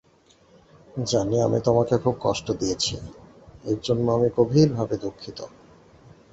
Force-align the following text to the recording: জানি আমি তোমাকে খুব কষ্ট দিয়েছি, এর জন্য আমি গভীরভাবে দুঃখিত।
জানি 1.05 1.35
আমি 1.41 1.59
তোমাকে 1.59 1.95
খুব 1.97 2.15
কষ্ট 2.21 2.47
দিয়েছি, 2.51 2.93
এর 3.65 3.77
জন্য 3.83 4.05
আমি 4.11 4.27
গভীরভাবে 4.37 4.95
দুঃখিত। 4.97 5.39